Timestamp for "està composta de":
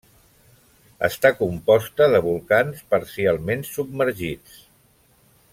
1.07-2.23